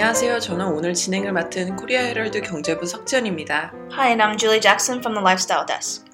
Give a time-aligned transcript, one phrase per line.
[0.00, 0.38] 안녕하세요.
[0.38, 3.72] 저는 오늘 진행을 맡은 코리아 헤럴드 경제부 석지연입니다.
[3.94, 6.04] Hi, and I'm Julie Jackson from the Lifestyle Desk.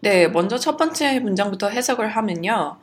[0.03, 2.79] 네, 먼저 첫 번째 문장부터 해석을 하면요.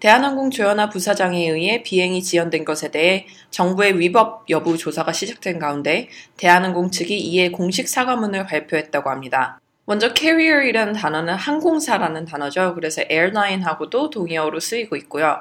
[0.00, 6.90] 대한항공 조현아 부사장에 의해 비행이 지연된 것에 대해 정부의 위법 여부 조사가 시작된 가운데 대한항공
[6.90, 9.58] 측이 이에 공식 사과문을 발표했다고 합니다.
[9.86, 12.74] 먼저 carrier이라는 단어는 항공사라는 단어죠.
[12.74, 15.38] 그래서 airline하고도 동의어로 쓰이고 있고요.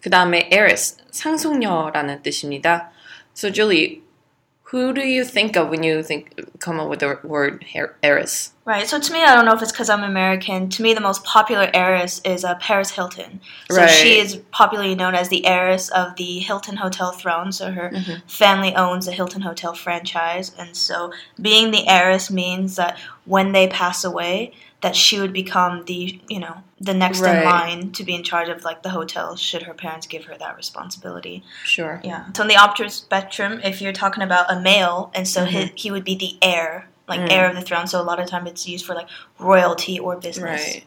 [0.00, 2.90] 그 다음에 heiress, 상속녀라는 뜻입니다.
[3.34, 4.02] So Julie,
[4.70, 7.64] who do you think of when you think come up with the word
[8.02, 8.52] heiress?
[8.66, 8.86] Right.
[8.86, 10.68] So to me, I don't know if it's because I'm American.
[10.68, 13.40] To me, the most popular heiress is uh, Paris Hilton.
[13.70, 13.88] So Right.
[13.88, 17.50] she is popularly known as the heiress of the Hilton Hotel throne.
[17.50, 17.90] So her
[18.26, 23.68] family owns the Hilton Hotel franchise, and so being the heiress means that when they
[23.68, 27.38] pass away, that she would become the you know the next Right.
[27.38, 30.36] in line to be in charge of like the hotel should her parents give her
[30.38, 31.42] that responsibility.
[31.64, 32.00] Sure.
[32.04, 32.26] Yeah.
[32.34, 35.76] So on the opposite spectrum, if you're talking about a male, and so he, mm-hmm.
[35.76, 37.30] he would be the heir, like mm.
[37.30, 37.86] heir of the throne.
[37.86, 39.08] So a lot of time it's used for like
[39.38, 40.74] royalty or business.
[40.74, 40.84] Right.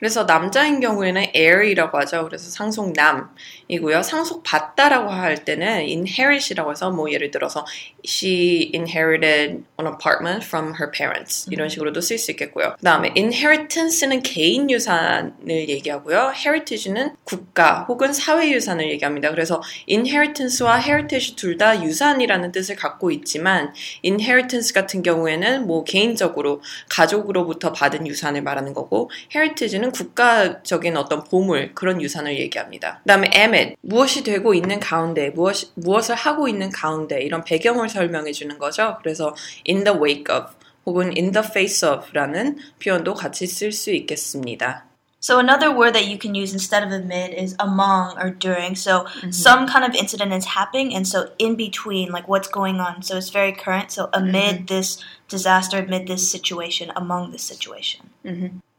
[0.00, 2.24] 그래서 남자인 경우에는 heir이라고 하죠.
[2.24, 4.02] 그래서 상속남이고요.
[4.02, 7.64] 상속받다라고 할 때는 inherit이라고 해서 뭐 예를 들어서
[8.04, 12.74] she inherited an apartment from her parents 이런 식으로도 쓸 수 있겠고요.
[12.78, 16.32] 그 다음에 inheritance는 개인 유산을 얘기하고요.
[16.34, 19.30] heritage는 국가 혹은 사회 유산을 얘기합니다.
[19.30, 27.72] 그래서 inheritance와 heritage 둘 다 유산이라는 뜻을 갖고 있지만 inheritance 같은 경우에는 뭐 개인적으로 가족으로부터
[27.72, 33.00] 받은 유산을 말하는 거고 heritage는 국가적인 어떤 보물 그런 유산을 얘기합니다.
[33.00, 38.58] 그다음에 amid 무엇이 되고 있는 가운데 무엇 무엇을 하고 있는 가운데 이런 배경을 설명해 주는
[38.58, 38.96] 거죠.
[39.02, 39.34] 그래서
[39.68, 40.54] in the wake of
[40.86, 44.86] 혹은 in the face of라는 표현도 같이 쓸 수 있겠습니다.
[45.22, 48.74] So another word that you can use instead of amid is among or during.
[48.74, 53.02] So some kind of incident is happening, and so in between, like what's going on.
[53.02, 53.92] So it's very current.
[53.92, 54.96] So amid this
[55.28, 58.00] disaster, amid this situation, among this situation.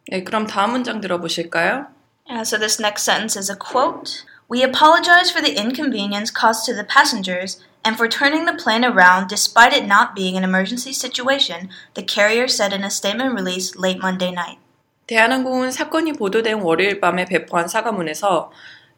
[0.09, 1.87] 네, 그럼 다음 문장 들어보실까요?
[2.29, 4.25] Uh, so this next sentence is a quote.
[4.49, 9.29] We apologize for the inconvenience caused to the passengers and for turning the plane around
[9.29, 13.99] despite it not being an emergency situation, the carrier said in a statement released late
[14.01, 14.59] Monday night.
[15.07, 18.51] 대한항공은 사건이 보도된 월요일 밤에 배포한 사과문에서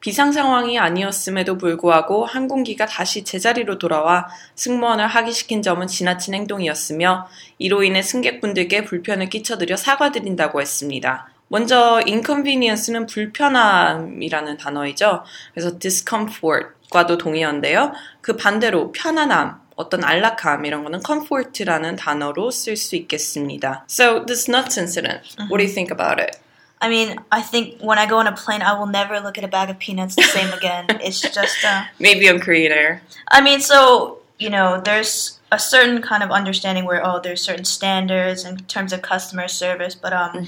[0.03, 8.01] 비상 상황이 아니었음에도 불구하고 항공기가 다시 제자리로 돌아와 승무원을 하기시킨 점은 지나친 행동이었으며 이로 인해
[8.01, 11.29] 승객분들께 불편을 끼쳐드려 사과드린다고 했습니다.
[11.47, 15.23] 먼저 inconvenience는 불편함이라는 단어이죠.
[15.53, 17.93] 그래서 discomfort과도 동의어인데요.
[18.19, 23.85] 그 반대로 편안함, 어떤 안락함 이런 거는 comfort라는 단어로 쓸 수 있겠습니다.
[23.89, 26.42] So this nuts incident, what do you think about it?
[26.83, 29.45] I mean, I think when I go on a plane, I will never look at
[29.45, 30.85] a bag of peanuts the same again.
[31.01, 33.01] It's just, uh, Maybe Korean Air.
[33.31, 37.63] I mean, so, you know, there's a certain kind of understanding where, oh, there's certain
[37.63, 40.45] standards in terms of customer service, but um,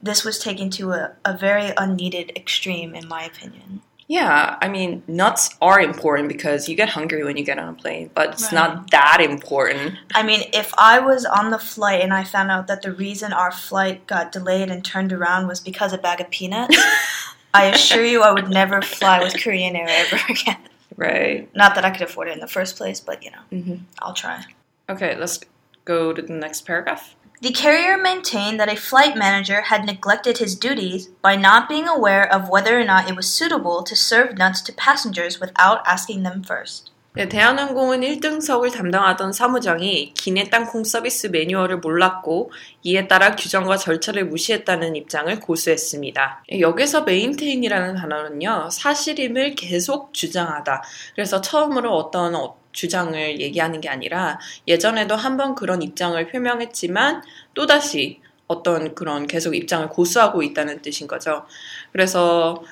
[0.00, 3.82] this was taken to a, a very unneeded extreme, in my opinion.
[4.12, 7.72] Yeah, I mean, nuts are important because you get hungry when you get on a
[7.72, 8.52] plane, but it's Right.
[8.52, 9.94] not that important.
[10.14, 13.32] I mean, if I was on the flight and I found out that the reason
[13.32, 16.76] our flight got delayed and turned around was because of a bag of peanuts,
[17.54, 20.58] I assure you I would never fly with Korean Air ever again.
[20.94, 21.48] Right.
[21.54, 24.12] Not that I could afford it in the first place, but you know, hmm I'll
[24.12, 24.44] try.
[24.90, 25.40] Okay, let's
[25.86, 27.16] go to the next paragraph.
[27.42, 32.32] The carrier maintained that a flight manager had neglected his duties by not being aware
[32.32, 36.44] of whether or not it was suitable to serve nuts to passengers without asking them
[36.44, 36.92] first.
[37.14, 42.52] 네, 대한항공은 1등석을 담당하던 사무장이 기내 땅콩 서비스 매뉴얼을 몰랐고
[42.84, 46.44] 이에 따라 규정과 절차를 무시했다는 입장을 고수했습니다.
[46.60, 50.82] 여기서 maintain이라는 단어는요, 사실임을 계속 주장하다.
[51.14, 57.22] 그래서 처음으로 어떤 어- 주장을 얘기하는 게 아니라 예전에도 한번 그런 입장을 표명했지만
[57.54, 61.46] 또다시 어떤 그런 계속 입장을 고수하고 있다는 뜻인 거죠.
[61.92, 62.62] 그래서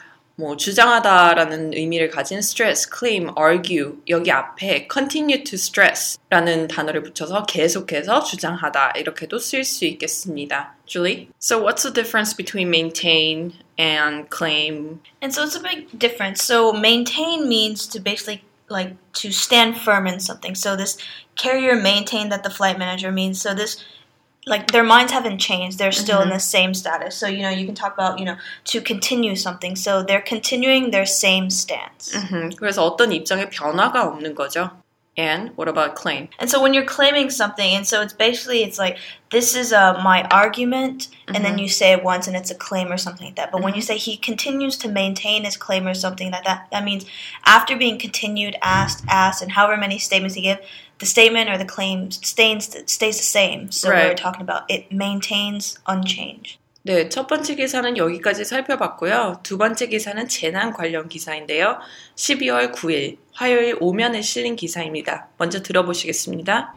[0.41, 8.25] 뭐 주장하다라는 의미를 가진 stress, claim, argue 여기 앞에 continue to stress라는 단어를 붙여서 계속해서
[8.25, 10.77] 주장하다 이렇게도 쓸 수 있겠습니다.
[10.87, 15.01] Julie, so what's the difference between maintain and claim?
[15.21, 16.43] And so it's a big difference.
[16.43, 20.56] So maintain means to basically like to stand firm in something.
[20.56, 20.98] So this
[21.36, 23.84] carrier maintained that the flight manager means so this
[24.48, 25.80] like their minds haven't changed.
[25.80, 27.16] They're still in the same status.
[27.16, 29.76] So you know you can talk about you know to continue something.
[29.76, 32.14] So they're continuing their same stance.
[32.14, 34.70] 음흠, 그래서 어떤 입장에 변화가 없는 거죠.
[35.21, 36.31] and what about claim?
[36.39, 38.97] And so when you're claiming something, and so it's basically it's like
[39.31, 42.91] this is uh, my argument, and then you say it once, and it's a claim
[42.91, 43.53] or something like that.
[43.53, 46.85] But when you say he continues to maintain his claim or something like that, that
[46.85, 47.05] means
[47.45, 50.59] after being continued, asked, asked, and however many statements he give,
[51.01, 53.71] the statement or the claim stays stays the same.
[53.71, 56.60] So we're talking about it maintains unchanged.
[56.83, 59.41] 네, 첫 번째 기사는 여기까지 살펴봤고요.
[59.43, 61.79] 두 번째 기사는 재난 관련 기사인데요.
[62.17, 65.29] 12월 9일 화요일 오면에 실린 기사입니다.
[65.37, 66.75] 먼저 들어보시겠습니다.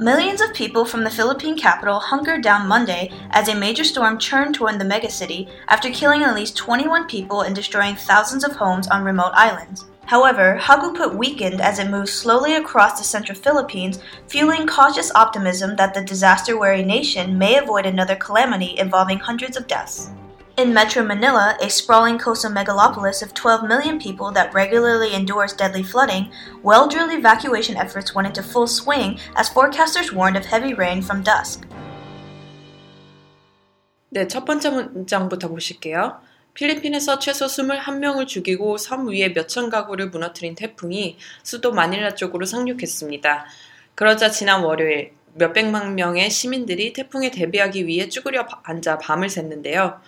[0.00, 4.54] Millions of people from the Philippine capital hunkered down Monday as a major storm churned
[4.54, 9.04] toward the megacity after killing at least 21 people and destroying thousands of homes on
[9.04, 9.91] remote islands.
[10.11, 15.93] However, Haguput weakened as it moved slowly across the central Philippines, fueling cautious optimism that
[15.93, 20.09] the disaster wary nation may avoid another calamity involving hundreds of deaths.
[20.57, 25.83] In Metro Manila, a sprawling coastal megalopolis of 12 million people that regularly endures deadly
[25.83, 26.31] flooding,
[26.63, 31.21] well drilled evacuation efforts went into full swing as forecasters warned of heavy rain from
[31.21, 31.67] dusk.
[34.09, 36.21] 네, 첫 번째 문장부터 보실게요.
[36.54, 43.46] 필리핀에서 최소 21명을 죽이고 섬 위에 몇천 가구를 무너뜨린 태풍이 수도 마닐라 쪽으로 상륙했습니다.
[43.94, 49.98] 그러자 지난 월요일 몇백만 명의 시민들이 태풍에 대비하기 위해 쭈그려 바- 앉아 밤을 샜는데요.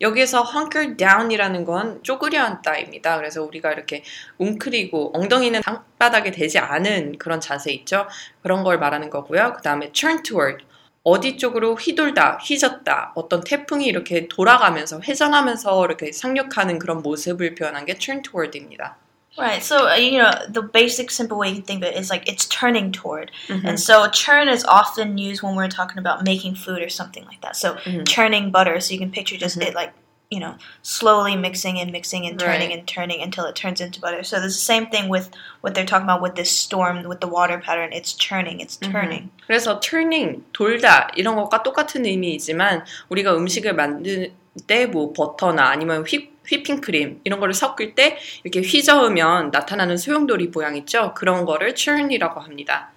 [0.00, 3.16] 여기에서 hunker down이라는 건 쪼그려 앉다입니다.
[3.18, 4.02] 그래서 우리가 이렇게
[4.38, 8.08] 웅크리고 엉덩이는 땅바닥에 대지 않은 그런 자세 있죠.
[8.42, 9.52] 그런 걸 말하는 거고요.
[9.56, 10.64] 그 다음에 turn toward
[11.03, 17.97] 어디 쪽으로 휘돌다, 휘젓다, 어떤 태풍이 이렇게 돌아가면서 회전하면서 이렇게 상륙하는 그런 모습을 표현한 게
[17.97, 18.97] turn toward입니다.
[19.37, 22.09] Right, so, uh, you know, the basic simple way you can think of it is
[22.09, 23.31] like it's turning toward.
[23.47, 23.67] Mhm.
[23.67, 27.39] And so, churn is often used when we're talking about making food or something like
[27.41, 27.55] that.
[27.55, 28.03] So, Mhm.
[28.09, 29.67] churning butter, so you can picture just Mhm.
[29.69, 29.93] it like,
[30.32, 32.78] you know, slowly mixing and mixing and turning Right.
[32.78, 34.22] and turning until it turns into butter.
[34.24, 35.28] So, there's the same thing with
[35.60, 37.90] what they're talking about with this storm, with the water pattern.
[37.92, 39.28] It's churning, it's turning.
[39.46, 44.32] 그래서 turning, 돌다 이런 것과 똑같은 의미이지만 우리가 음식을 만들
[44.66, 50.76] 때 뭐 버터나 아니면 휘, 휘핑크림 이런 거를 섞을 때 이렇게 휘저으면 나타나는 소용돌이 모양
[50.76, 51.14] 있죠?
[51.14, 52.90] 그런 거를 churn이라고 합니다.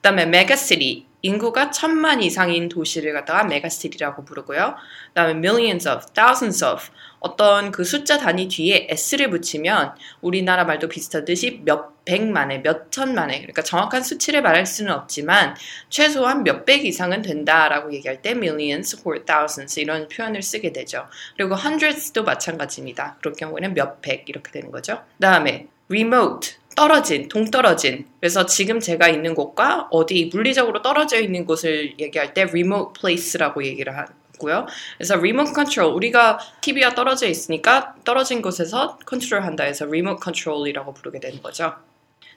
[0.00, 4.76] 그다음에 megacity 인구가 천만 이상인 도시를 갖다가 메가시티라고 부르고요.
[5.08, 6.84] 그다음에 millions of, thousands of
[7.18, 13.62] 어떤 그 숫자 단위 뒤에 s를 붙이면 우리나라 말도 비슷하듯이 몇 백만에 몇 천만에 그러니까
[13.62, 15.56] 정확한 수치를 말할 수는 없지만
[15.90, 21.06] 최소한 몇백 이상은 된다라고 얘기할 때 millions or thousands 이런 표현을 쓰게 되죠.
[21.36, 23.16] 그리고 hundreds도 마찬가지입니다.
[23.18, 25.02] 그럴 경우에는 몇백 이렇게 되는 거죠.
[25.16, 28.06] 그다음에 remote 떨어진, 동떨어진.
[28.20, 33.98] 그래서 지금 제가 있는 곳과 어디 물리적으로 떨어져 있는 곳을 얘기할 때 remote place라고 얘기를
[33.98, 34.68] 하고요.
[34.96, 41.18] 그래서 remote control, 우리가 TV가 떨어져 있으니까 떨어진 곳에서 컨트롤 한다 해서 remote control이라고 부르게
[41.18, 41.74] 되는 거죠.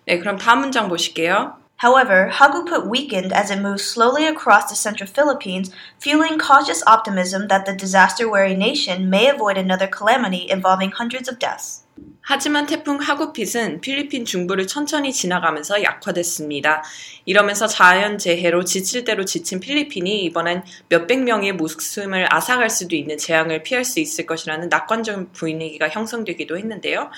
[0.05, 1.57] 네, 그럼 다음 문장 보실게요.
[1.83, 5.69] However, Hagu put weakened as it moves slowly across the central Philippines,
[5.99, 11.37] fueling cautious optimism that the disaster wary nation may avoid another calamity involving hundreds of
[11.37, 11.80] deaths.
[12.21, 16.83] 하지만 태풍 하구핏은 필리핀 중부를 천천히 지나가면서 약화됐습니다.
[17.25, 23.83] 이러면서 자연재해로 지칠 대로 지친 필리핀이 이번엔 몇백 명의 목숨을 앗아갈 수도 있는 재앙을 피할
[23.83, 27.09] 수 있을 것이라는 낙관적 분위기가 형성되기도 했는데요.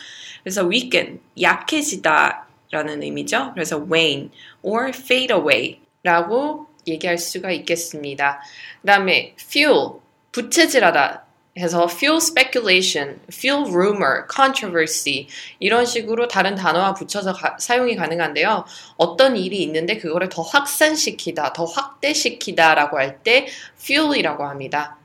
[0.43, 3.51] 그래서 weaken, 약해지다 라는 의미죠.
[3.53, 4.31] 그래서 wane
[4.63, 8.41] or fade away 라고 얘기할 수가 있겠습니다.
[8.81, 9.99] 그 다음에 fuel,
[10.31, 11.25] 부채질하다
[11.57, 15.27] 해서 fuel speculation, fuel rumor, controversy
[15.59, 18.65] 이런 식으로 다른 단어와 붙여서 가, 사용이 가능한데요.
[18.97, 23.47] 어떤 일이 있는데 그거를 더 확산시키다, 더 확대시키다라고 할 때
[23.79, 24.97] fuel이라고 합니다.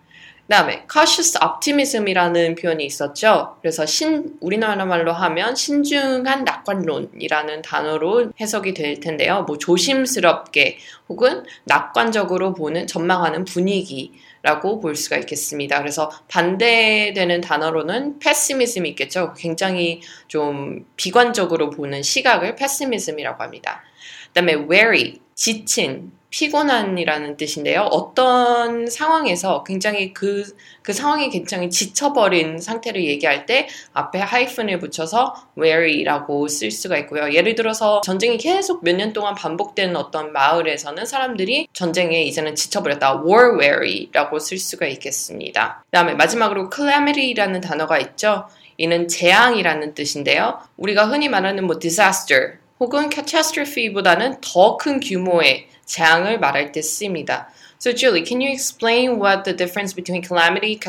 [0.49, 3.59] 그 다음에 cautious optimism이라는 표현이 있었죠.
[3.61, 9.43] 그래서 신 우리나라 말로 하면 신중한 낙관론이라는 단어로 해석이 될 텐데요.
[9.43, 10.79] 뭐 조심스럽게
[11.11, 15.81] 혹은 낙관적으로 보는 전망하는 분위기 라고 볼 수가 있겠습니다.
[15.81, 19.35] 그래서 반대되는 단어로는 pessimism이 있겠죠.
[19.37, 23.83] 굉장히 좀 비관적으로 보는 시각을 pessimism이라고 합니다.
[24.29, 27.83] 그 다음에 wary, 지친, 피곤한이라는 뜻인데요.
[27.91, 30.45] 어떤 상황에서 굉장히 그,
[30.83, 37.33] 그 상황이 굉장히 지쳐버린 상태를 얘기할 때 앞에 하이픈을 붙여서 weary라고 쓸 수가 있고요.
[37.33, 43.23] 예를 들어서 전쟁이 계속 몇 년 동안 반복되는 어떤 마을에서는 사람들이 전쟁에 이제는 지쳐버렸다.
[43.25, 45.85] war weary라고 쓸 수가 있겠습니다.
[45.85, 48.49] 그 다음에 마지막으로 calamity라는 단어가 있죠.
[48.77, 50.59] 이는 재앙이라는 뜻인데요.
[50.77, 57.50] 우리가 흔히 말하는 뭐 disaster 혹은 catastrophe보다는 더 큰 규모의 재앙을 말할 때 쓰입니다.
[57.80, 60.80] So Julie, can you explain what the difference between calamity,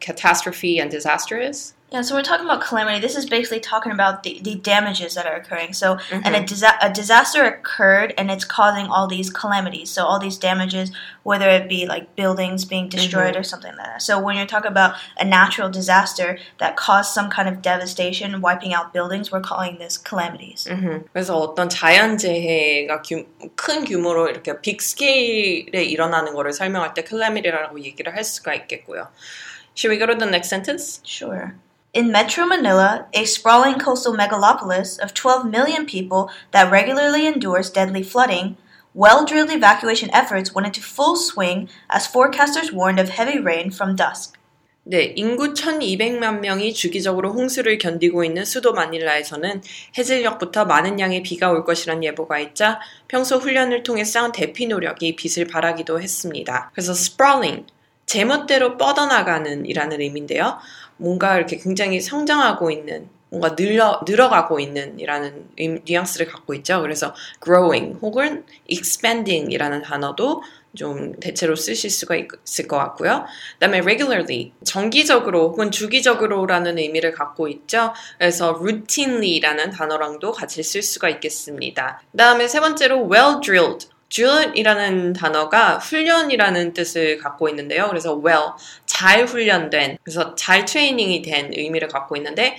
[0.00, 1.74] catastrophe, and disaster is?
[1.92, 3.00] Yeah, so we're talking about calamity.
[3.00, 5.74] This is basically talking about the, the damages that are occurring.
[5.74, 6.22] So, mm-hmm.
[6.24, 9.90] and a, disa- a disaster occurred and it's causing all these calamities.
[9.90, 10.90] So, all these damages,
[11.22, 13.40] whether it be like buildings being destroyed mm-hmm.
[13.40, 14.00] or something like that.
[14.00, 18.72] So, when you're talking about a natural disaster that caused some kind of devastation, wiping
[18.72, 20.66] out buildings, we're calling this calamities.
[20.70, 21.10] Mm-hmm.
[21.12, 28.16] 그래서 어떤 자연재해가 규, 큰 규모로 이렇게 빅 스케일에 일어나는 거를 설명할 때 calamity라고 얘기를
[28.16, 29.08] 할 수가 있겠고요.
[29.74, 31.00] Should we go to the next sentence?
[31.04, 31.52] Sure.
[31.94, 38.02] In Metro Manila, a sprawling coastal megalopolis of 12 million people that regularly endures deadly
[38.02, 38.56] flooding,
[38.94, 43.94] well drilled evacuation efforts went into full swing as forecasters warned of heavy rain from
[43.94, 44.38] dusk.
[44.84, 49.62] 네, 인구 1200만 명이 주기적으로 홍수를 견디고 있는 수도 마닐라에서는
[49.96, 55.46] 해질녘부터 많은 양의 비가 올 것이란 예보가 있자 평소 훈련을 통해 쌓은 대피 노력이 빛을
[55.46, 56.70] 발하기도 했습니다.
[56.74, 57.66] 그래서 sprawling,
[58.07, 60.57] 제멋대로 뻗어나가는 이라는 의미인데요.
[60.95, 65.49] 뭔가 이렇게 굉장히 성장하고 있는 뭔가 늘어, 늘어가고 있는 이라는
[65.85, 66.81] 뉘앙스를 갖고 있죠.
[66.81, 70.41] 그래서 growing 혹은 expanding 이라는 단어도
[70.75, 73.25] 좀 대체로 쓰실 수가 있을 것 같고요.
[73.53, 77.93] 그 다음에 regularly, 정기적으로 혹은 주기적으로라는 의미를 갖고 있죠.
[78.17, 82.01] 그래서 routinely라는 단어랑도 같이 쓸 수가 있겠습니다.
[82.11, 87.87] 그 다음에 세 번째로 well drilled, drill이라는 단어가 훈련이라는 뜻을 갖고 있는데요.
[87.87, 88.51] 그래서 well,
[88.85, 92.57] 잘 훈련된, 그래서 잘 트레이닝이 된 의미를 갖고 있는데,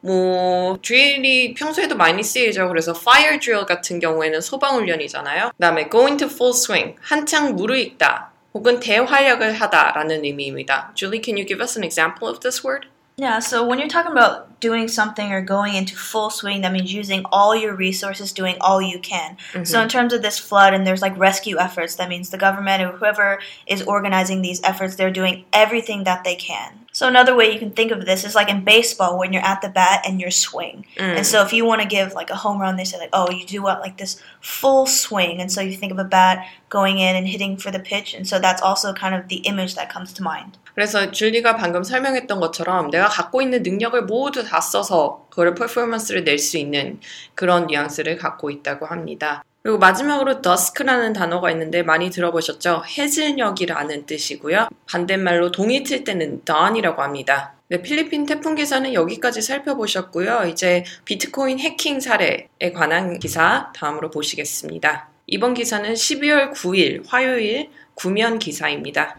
[0.00, 2.68] 뭐 드릴이 평소에도 많이 쓰이죠.
[2.68, 5.50] 그래서 fire drill 같은 경우에는 소방 훈련이잖아요.
[5.50, 10.92] 그 다음에 going to full swing, 한창 무르익다 혹은 대활약을 하다라는 의미입니다.
[10.94, 12.88] Julie, can you give us an example of this word?
[13.18, 16.94] Yeah, so when you're talking about doing something or going into full swing, that means
[16.94, 19.36] using all your resources, doing all you can.
[19.52, 19.64] Mm-hmm.
[19.64, 22.80] So, in terms of this flood, and there's like rescue efforts, that means the government
[22.80, 26.77] or whoever is organizing these efforts, they're doing everything that they can.
[26.97, 29.61] So another way you can think of this is like in baseball when you're at
[29.61, 30.85] the bat and you're swing.
[30.97, 31.17] Mm.
[31.17, 33.31] And so if you want to give like a home run, they say like, oh,
[33.31, 35.41] you do what like this full swing.
[35.41, 38.13] And so you think of a bat going in and hitting for the pitch.
[38.13, 40.59] And so that's also kind of the image that comes to mind.
[40.75, 46.39] 그래서 줄리가 방금 설명했던 것처럼 내가 갖고 있는 능력을 모두 다 써서 그걸 퍼포먼스를 낼
[46.39, 46.99] 수 있는
[47.35, 49.43] 그런 뉘앙스를 갖고 있다고 합니다.
[49.68, 52.84] 그리고 마지막으로 dusk라는 단어가 있는데 많이 들어보셨죠?
[52.86, 54.68] 해질녘이라는 뜻이고요.
[54.86, 57.52] 반대말로 동이 틀 때는 dawn이라고 합니다.
[57.68, 60.46] 네, 필리핀 태풍 기사는 여기까지 살펴보셨고요.
[60.46, 65.10] 이제 비트코인 해킹 사례에 관한 기사 다음으로 보시겠습니다.
[65.26, 69.18] 이번 기사는 12월 9일 화요일 구면 기사입니다.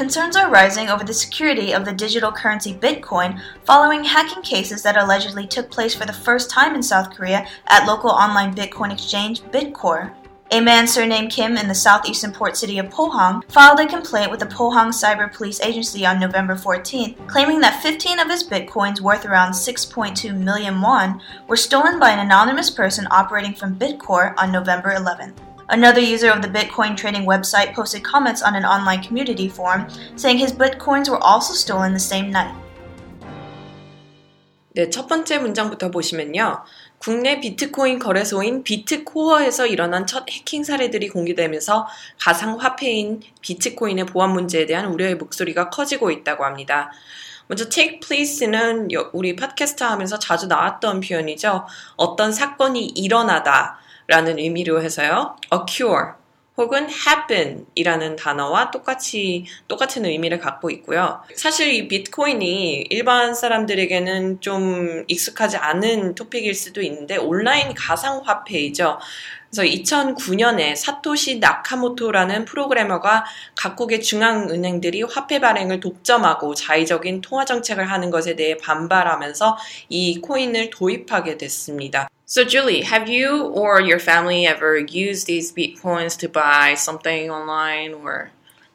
[0.00, 4.96] Concerns are rising over the security of the digital currency Bitcoin following hacking cases that
[4.96, 9.42] allegedly took place for the first time in South Korea at local online Bitcoin exchange
[9.42, 10.14] Bitcore.
[10.52, 14.40] A man surnamed Kim in the southeastern port city of Pohang filed a complaint with
[14.40, 19.26] the Pohang Cyber Police Agency on November 14th, claiming that 15 of his bitcoins worth
[19.26, 24.94] around 6.2 million won were stolen by an anonymous person operating from Bitcore on November
[24.94, 25.34] 11th.
[25.70, 29.86] Another user of the Bitcoin trading website posted comments on an online community forum
[30.16, 32.52] saying his bitcoins were also stolen the same night.
[34.74, 36.64] 네, 첫 번째 문장부터 보시면요.
[36.98, 41.86] 국내 비트코인 거래소인 비트코어에서 일어난 첫 해킹 사례들이 공개되면서
[42.20, 46.90] 가상 화폐인 비트코인의 보안 문제에 대한 우려의 목소리가 커지고 있다고 합니다.
[47.46, 51.66] 먼저 take place는 우리 팟캐스트 하면서 자주 나왔던 표현이죠.
[51.96, 53.79] 어떤 사건이 일어나다
[54.10, 55.36] 라는 의미로 해서요.
[55.52, 56.14] occur
[56.56, 61.22] 혹은 happen이라는 단어와 똑같이 똑같은 의미를 갖고 있고요.
[61.36, 68.98] 사실 이 비트코인이 일반 사람들에게는 좀 익숙하지 않은 토픽일 수도 있는데 온라인 가상 화폐이죠.
[69.48, 73.24] 그래서 2009년에 사토시 나카모토라는 프로그래머가
[73.56, 79.56] 각국의 중앙은행들이 화폐 발행을 독점하고 자의적인 통화 정책을 하는 것에 대해 반발하면서
[79.88, 82.08] 이 코인을 도입하게 됐습니다.
[82.30, 87.92] So, Julie, have you or your family ever used these bitcoins to buy something online
[87.92, 88.30] or?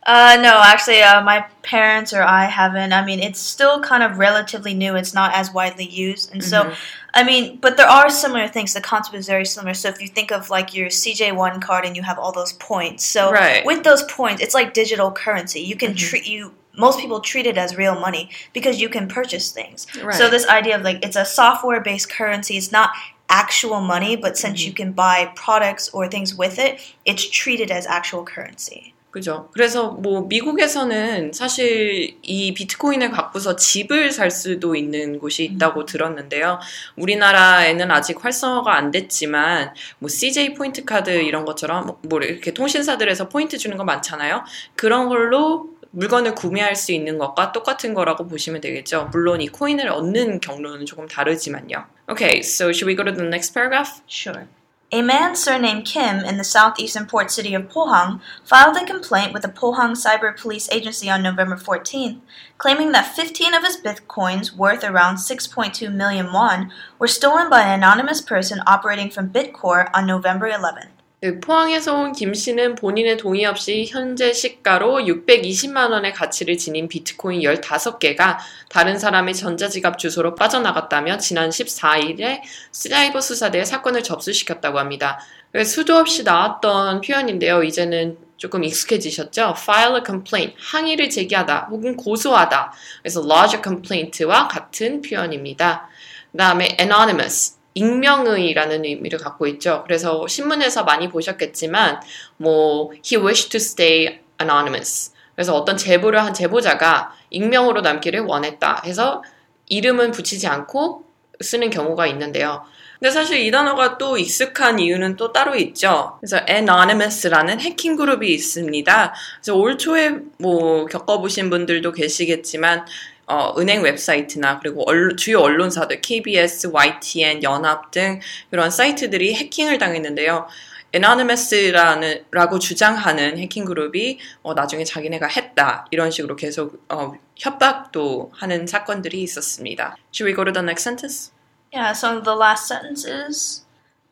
[0.06, 2.92] Uh, no, actually, uh, my parents or I haven't.
[2.92, 4.98] I mean, it's still kind of relatively new.
[4.98, 6.34] It's not as widely used.
[6.34, 6.74] And so, mm-hmm.
[7.14, 8.74] I mean, but there are similar things.
[8.74, 9.74] The concept is very similar.
[9.74, 13.06] So if you think of like your CJ1 card and you have all those points.
[13.06, 13.66] So right.
[13.66, 15.62] with those points, it's like digital currency.
[15.62, 16.10] You can mm-hmm.
[16.10, 19.88] treat you most people treat it as real money because you can purchase things.
[20.04, 20.14] Right.
[20.14, 22.92] So this idea of like it's a software based currency, it's not
[23.30, 27.88] actual money, but since you can buy products or things with it, it's treated as
[27.88, 28.94] actual currency.
[29.16, 29.48] 그죠.
[29.54, 36.60] 그래서 뭐 미국에서는 사실 이 비트코인을 갖고서 집을 살 수도 있는 곳이 있다고 들었는데요.
[36.98, 43.58] 우리나라에는 아직 활성화가 안 됐지만 뭐 CJ 포인트 카드 이런 것처럼 뭐 이렇게 통신사들에서 포인트
[43.58, 44.44] 주는 거 많잖아요.
[44.76, 49.09] 그런 걸로 물건을 구매할 수 있는 것과 똑같은 거라고 보시면 되겠죠.
[49.13, 51.85] 물론 이 코인을 얻는 경로는 조금 다르지만요.
[52.09, 54.03] Okay, so should we go to the next paragraph?
[54.07, 54.47] Sure.
[54.93, 59.43] A man surnamed Kim in the southeastern port city of Pohang filed a complaint with
[59.43, 62.19] the Pohang Cyber Police Agency on November 14th,
[62.59, 67.79] claiming that 15 of his bitcoins, worth around 6.2 million won, were stolen by an
[67.79, 70.94] anonymous person operating from Bitcore on November 11th.
[71.22, 77.42] 네, 포항에서 온 김 씨는 본인의 동의 없이 현재 시가로 620만 원의 가치를 지닌 비트코인
[77.42, 78.38] 15개가
[78.70, 85.20] 다른 사람의 전자지갑 주소로 빠져나갔다며 지난 14일에 사이버 수사대에 사건을 접수시켰다고 합니다.
[85.66, 87.64] 수도 없이 나왔던 표현인데요.
[87.64, 89.56] 이제는 조금 익숙해지셨죠?
[89.58, 92.74] file a complaint, 항의를 제기하다 혹은 고소하다.
[93.02, 95.88] 그래서 lodge a complaint와 같은 표현입니다.
[96.34, 99.84] 그 다음에 anonymous, 익명의라는 의미를 갖고 있죠.
[99.86, 102.02] 그래서 신문에서 많이 보셨겠지만
[102.38, 105.12] 뭐 he wished to stay anonymous.
[105.36, 109.22] 그래서 어떤 제보를 한 제보자가 익명으로 남기를 원했다 해서
[109.68, 111.04] 이름은 붙이지 않고
[111.42, 112.64] 쓰는 경우가 있는데요.
[113.00, 116.18] 근데 사실 이 단어가 또 익숙한 이유는 또 따로 있죠.
[116.22, 119.14] 그래서 Anonymous라는 해킹 그룹이 있습니다.
[119.36, 122.86] 그래서 올 초에 뭐 겪어보신 분들도 계시겠지만
[123.28, 130.48] 어, 은행 웹사이트나 그리고 언, 주요 언론사들 KBS, YTN, 연합 등 그런 사이트들이 해킹을 당했는데요.
[130.94, 138.66] Anonymous라는 라고 주장하는 해킹 그룹이 어, 나중에 자기네가 했다 이런 식으로 계속 어, 협박도 하는
[138.66, 139.98] 사건들이 있었습니다.
[140.14, 141.32] Should we go to the next sentence?
[141.74, 143.66] Yeah, so the last sentence is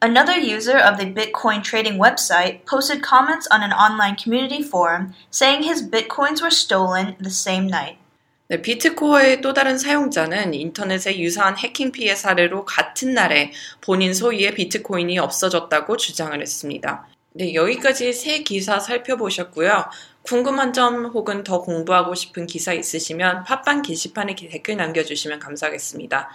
[0.03, 5.63] Another user of the Bitcoin trading website posted comments on an online community forum saying
[5.63, 8.02] his bitcoins were stolen the same night.
[8.49, 13.51] 네, 비트코어의 또 다른 사용자는 인터넷의 유사한 해킹 피해 사례로 같은 날에
[13.81, 17.07] 본인 소유의 비트코인이 없어졌다고 주장을 했습니다.
[17.35, 19.85] 네, 여기까지 세 기사 살펴보셨고요.
[20.23, 26.29] 궁금한 점 혹은 더 공부하고 싶은 기사 있으시면 팟빵 게시판에 댓글 남겨주시면 감사하겠습니다.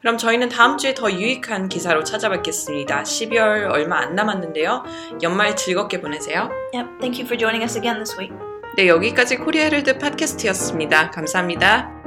[0.00, 3.02] 그럼 저희는 다음 주에 더 유익한 기사로 찾아뵙겠습니다.
[3.02, 4.84] 12월 얼마 안 남았는데요.
[5.22, 6.50] 연말 즐겁게 보내세요.
[6.74, 8.51] Yep, thank you for joining us again this week.
[8.74, 11.10] 네, 여기까지 코리아 헬드 팟캐스트였습니다.
[11.10, 12.01] 감사합니다.